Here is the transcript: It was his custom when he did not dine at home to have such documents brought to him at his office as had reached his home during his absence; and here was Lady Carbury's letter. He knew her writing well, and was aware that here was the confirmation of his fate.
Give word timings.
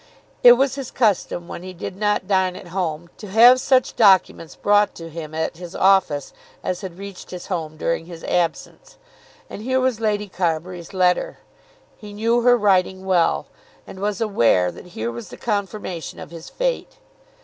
It 0.41 0.53
was 0.53 0.73
his 0.73 0.89
custom 0.89 1.47
when 1.47 1.61
he 1.61 1.73
did 1.73 1.95
not 1.95 2.27
dine 2.27 2.55
at 2.55 2.69
home 2.69 3.11
to 3.17 3.27
have 3.27 3.61
such 3.61 3.95
documents 3.95 4.55
brought 4.55 4.95
to 4.95 5.11
him 5.11 5.35
at 5.35 5.57
his 5.57 5.75
office 5.75 6.33
as 6.63 6.81
had 6.81 6.97
reached 6.97 7.29
his 7.29 7.45
home 7.53 7.77
during 7.77 8.07
his 8.07 8.23
absence; 8.23 8.97
and 9.47 9.61
here 9.61 9.79
was 9.79 9.99
Lady 9.99 10.27
Carbury's 10.27 10.91
letter. 10.95 11.37
He 11.95 12.13
knew 12.13 12.41
her 12.41 12.57
writing 12.57 13.05
well, 13.05 13.45
and 13.85 13.99
was 13.99 14.19
aware 14.19 14.71
that 14.71 14.87
here 14.97 15.11
was 15.11 15.29
the 15.29 15.37
confirmation 15.37 16.17
of 16.19 16.31
his 16.31 16.49
fate. 16.49 16.97